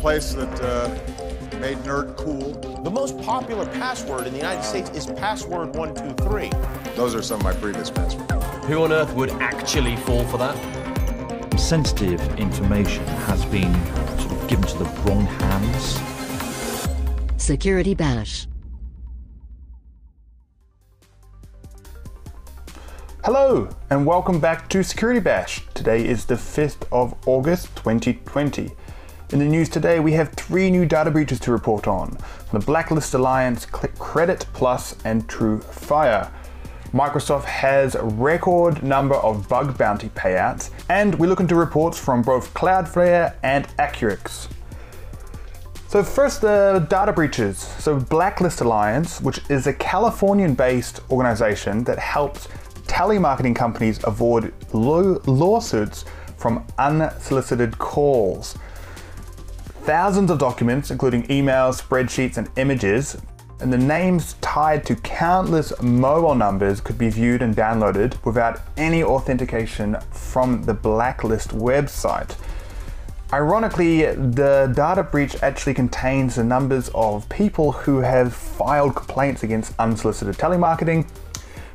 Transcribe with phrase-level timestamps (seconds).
[0.00, 0.88] place that uh,
[1.58, 2.52] made nerd cool.
[2.82, 6.50] The most popular password in the United States is password 123.
[6.94, 8.30] Those are some of my previous passwords.
[8.66, 10.56] Who on earth would actually fall for that?
[11.58, 13.72] Sensitive information has been
[14.20, 16.00] sort of given to the wrong hands.
[17.42, 18.46] Security Bash.
[23.24, 25.66] Hello, and welcome back to Security Bash.
[25.74, 28.70] Today is the 5th of August 2020.
[29.30, 32.16] In the news today, we have three new data breaches to report on
[32.50, 36.30] the Blacklist Alliance, Kreditplus, and TrueFire.
[36.94, 42.22] Microsoft has a record number of bug bounty payouts, and we look into reports from
[42.22, 44.48] both Cloudflare and Accurics.
[45.88, 47.58] So first, the data breaches.
[47.58, 52.48] So Blacklist Alliance, which is a Californian-based organization that helps
[52.86, 56.06] telemarketing companies avoid lawsuits
[56.38, 58.56] from unsolicited calls.
[59.88, 63.16] Thousands of documents, including emails, spreadsheets, and images,
[63.60, 69.02] and the names tied to countless mobile numbers could be viewed and downloaded without any
[69.02, 72.36] authentication from the Blacklist website.
[73.32, 79.72] Ironically, the data breach actually contains the numbers of people who have filed complaints against
[79.78, 81.08] unsolicited telemarketing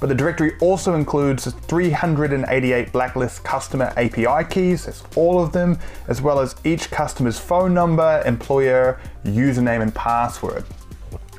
[0.00, 6.22] but the directory also includes 388 blacklist customer API keys, that's all of them, as
[6.22, 10.64] well as each customer's phone number, employer, username, and password.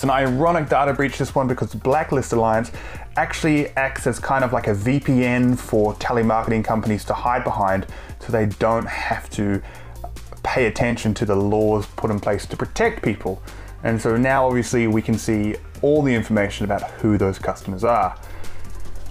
[0.00, 2.72] It's an ironic data breach, this one, because Blacklist Alliance
[3.16, 7.86] actually acts as kind of like a VPN for telemarketing companies to hide behind
[8.18, 9.60] so they don't have to
[10.42, 13.42] pay attention to the laws put in place to protect people.
[13.82, 18.18] And so now obviously we can see all the information about who those customers are.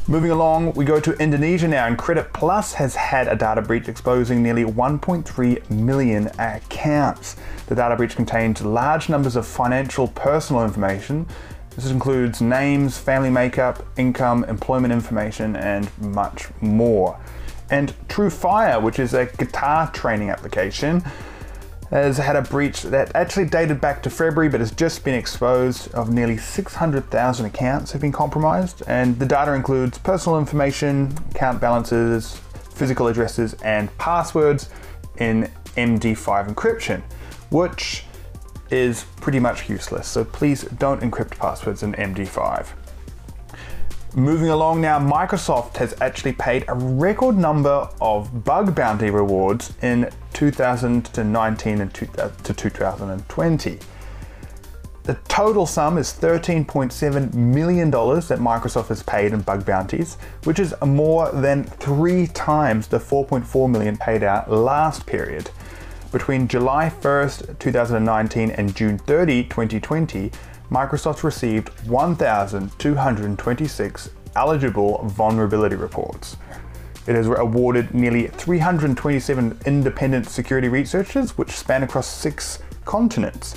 [0.09, 4.41] Moving along, we go to Indonesia now, and Kreditplus has had a data breach exposing
[4.41, 7.35] nearly 1.3 million accounts.
[7.67, 11.27] The data breach contained large numbers of financial personal information.
[11.75, 17.19] This includes names, family makeup, income, employment information, and much more.
[17.69, 21.03] And TrueFire, which is a guitar training application,
[21.89, 25.91] has had a breach that actually dated back to February but has just been exposed
[25.93, 32.39] of nearly 600,000 accounts have been compromised and the data includes personal information, account balances,
[32.79, 34.69] physical addresses and passwords
[35.17, 37.01] in MD5 encryption,
[37.49, 38.05] which
[38.69, 40.07] is pretty much useless.
[40.07, 42.67] So please don't encrypt passwords in MD5.
[44.15, 50.09] Moving along now, Microsoft has actually paid a record number of bug bounty rewards in
[50.33, 53.79] 2019 and uh, to 2020.
[55.03, 60.73] The total sum is $13.7 million that Microsoft has paid in bug bounties, which is
[60.83, 65.51] more than three times the 4.4 million paid out last period.
[66.11, 70.31] Between July 1st, 2019 and June 30, 2020,
[70.71, 76.37] Microsoft received 1,226 eligible vulnerability reports.
[77.07, 83.55] It has awarded nearly 327 independent security researchers, which span across six continents.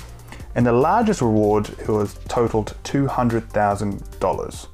[0.55, 4.67] And the largest reward was totaled $200,000.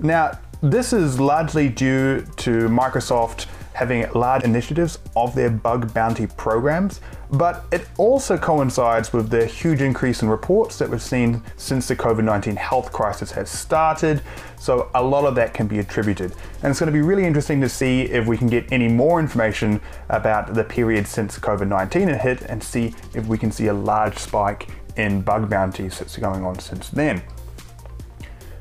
[0.00, 3.46] Now, this is largely due to Microsoft
[3.78, 7.00] having large initiatives of their bug bounty programs,
[7.30, 11.94] but it also coincides with the huge increase in reports that we've seen since the
[11.94, 14.20] COVID 19 health crisis has started.
[14.58, 16.32] So, a lot of that can be attributed.
[16.62, 19.20] And it's going to be really interesting to see if we can get any more
[19.20, 23.68] information about the period since COVID 19 had hit and see if we can see
[23.68, 27.22] a large spike in bug bounties that's going on since then.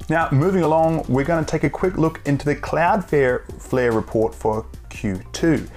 [0.09, 4.65] Now, moving along, we're going to take a quick look into the Cloudflare report for
[4.97, 5.69] Q2.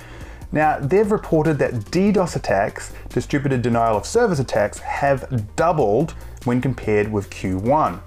[0.53, 6.13] Now, they've reported that DDoS attacks, distributed denial of service attacks, have doubled
[6.45, 8.01] when compared with Q1.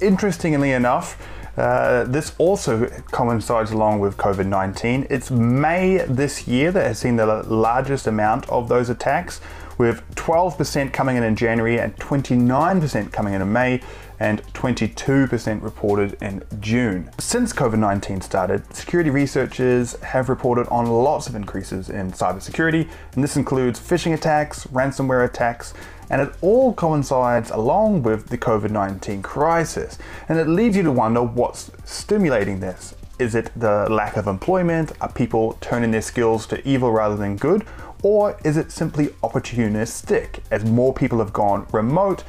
[0.00, 1.16] Interestingly enough,
[1.56, 5.06] uh, this also coincides along with COVID 19.
[5.10, 9.40] It's May this year that has seen the largest amount of those attacks,
[9.82, 13.80] with 12% coming in in January and 29% coming in in May,
[14.20, 17.10] and 22% reported in June.
[17.18, 23.24] Since COVID 19 started, security researchers have reported on lots of increases in cybersecurity, and
[23.24, 25.74] this includes phishing attacks, ransomware attacks,
[26.10, 29.98] and it all coincides along with the COVID 19 crisis.
[30.28, 32.94] And it leads you to wonder what's stimulating this.
[33.18, 34.92] Is it the lack of employment?
[35.00, 37.66] Are people turning their skills to evil rather than good?
[38.02, 42.24] Or is it simply opportunistic as more people have gone remote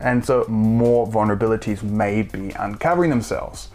[0.00, 3.68] and so more vulnerabilities may be uncovering themselves.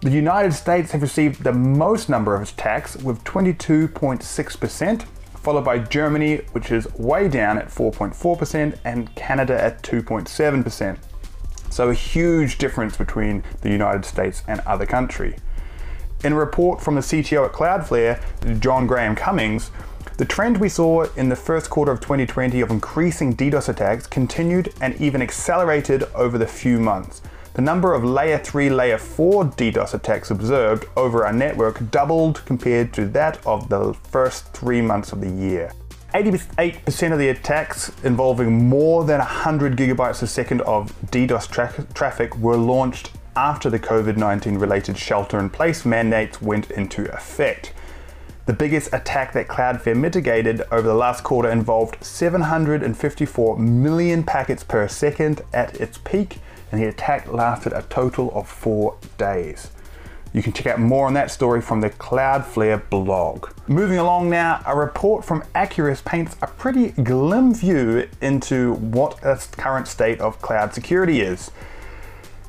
[0.00, 5.02] The United States have received the most number of attacks with 22.6%,
[5.36, 10.98] followed by Germany, which is way down at 4.4%, and Canada at 2.7%.
[11.70, 15.38] So a huge difference between the United States and other countries.
[16.24, 19.70] In a report from the CTO at Cloudflare, John Graham Cummings,
[20.18, 24.74] the trend we saw in the first quarter of 2020 of increasing DDoS attacks continued
[24.80, 27.22] and even accelerated over the few months.
[27.54, 32.92] The number of layer 3, layer 4 DDoS attacks observed over our network doubled compared
[32.94, 35.72] to that of the first three months of the year.
[36.14, 42.36] 88% of the attacks involving more than 100 gigabytes a second of DDoS tra- traffic
[42.36, 47.72] were launched after the COVID 19 related shelter in place mandates went into effect.
[48.44, 54.88] The biggest attack that Cloudflare mitigated over the last quarter involved 754 million packets per
[54.88, 56.40] second at its peak,
[56.72, 59.70] and the attack lasted a total of four days.
[60.32, 63.48] You can check out more on that story from the Cloudflare blog.
[63.68, 69.40] Moving along now, a report from Accurics paints a pretty glim view into what the
[69.52, 71.52] current state of cloud security is.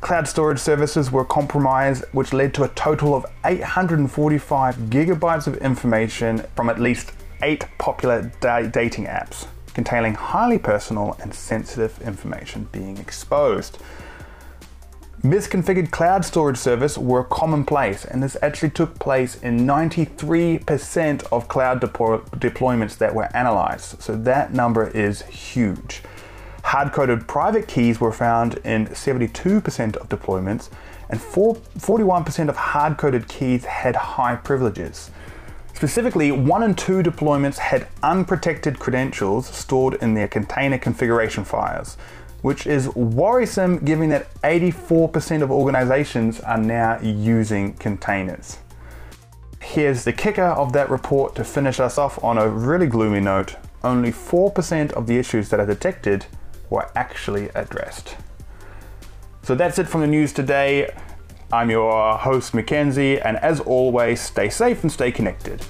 [0.03, 6.43] Cloud storage services were compromised, which led to a total of 845 gigabytes of information
[6.57, 12.97] from at least eight popular da- dating apps, containing highly personal and sensitive information being
[12.97, 13.77] exposed.
[15.23, 21.79] Misconfigured cloud storage service were commonplace, and this actually took place in 93% of cloud
[21.79, 24.01] deploy- deployments that were analyzed.
[24.01, 26.03] So that number is huge.
[26.73, 30.71] Hard coded private keys were found in 72% of deployments,
[31.07, 35.11] and 41% of hard coded keys had high privileges.
[35.75, 41.95] Specifically, one and two deployments had unprotected credentials stored in their container configuration files,
[42.41, 48.57] which is worrisome given that 84% of organizations are now using containers.
[49.61, 53.57] Here's the kicker of that report to finish us off on a really gloomy note.
[53.83, 56.25] Only 4% of the issues that are detected
[56.73, 58.17] were actually addressed.
[59.43, 60.91] So that's it from the news today.
[61.51, 65.63] I'm your host, Mackenzie, and as always, stay safe and stay connected.